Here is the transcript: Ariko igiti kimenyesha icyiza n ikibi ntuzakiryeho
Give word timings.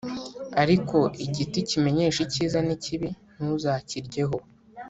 Ariko 0.61 0.97
igiti 1.25 1.59
kimenyesha 1.69 2.19
icyiza 2.25 2.59
n 2.67 2.69
ikibi 2.75 3.09
ntuzakiryeho 3.35 4.37